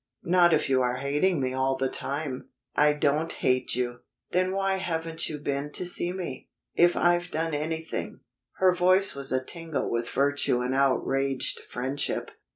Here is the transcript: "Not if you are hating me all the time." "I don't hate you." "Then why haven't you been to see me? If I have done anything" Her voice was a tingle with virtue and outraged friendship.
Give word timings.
"Not 0.23 0.51
if 0.51 0.67
you 0.67 0.81
are 0.81 0.95
hating 0.95 1.39
me 1.39 1.53
all 1.53 1.75
the 1.77 1.87
time." 1.87 2.49
"I 2.75 2.93
don't 2.93 3.31
hate 3.31 3.75
you." 3.75 3.99
"Then 4.31 4.51
why 4.51 4.77
haven't 4.77 5.29
you 5.29 5.37
been 5.37 5.71
to 5.73 5.85
see 5.85 6.11
me? 6.11 6.49
If 6.73 6.95
I 6.97 7.13
have 7.13 7.29
done 7.29 7.53
anything" 7.53 8.21
Her 8.57 8.73
voice 8.73 9.13
was 9.13 9.31
a 9.31 9.45
tingle 9.45 9.91
with 9.91 10.09
virtue 10.09 10.61
and 10.61 10.73
outraged 10.73 11.59
friendship. 11.59 12.31